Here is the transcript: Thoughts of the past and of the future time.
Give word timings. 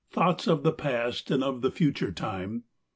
Thoughts 0.09 0.47
of 0.47 0.63
the 0.63 0.71
past 0.71 1.29
and 1.29 1.43
of 1.43 1.61
the 1.61 1.69
future 1.69 2.11
time. 2.11 2.63